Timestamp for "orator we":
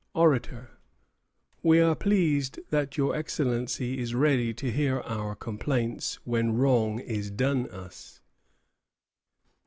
0.15-1.79